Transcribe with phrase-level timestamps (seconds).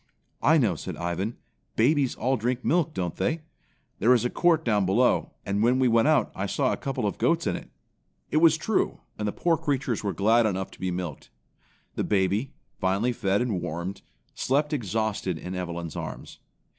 [0.41, 1.37] "I know," said Ivan.
[1.75, 3.41] "Babies all drink milk, don't they?
[3.99, 7.05] There is a court down below, and when we went out I saw a couple
[7.05, 7.69] of goats in it."
[8.31, 11.29] It was true, and the poor creatures were glad enough to be milked.
[11.93, 14.01] The baby, finally fed and warmed,
[14.33, 16.39] slept exhausted in Evelyn's arms.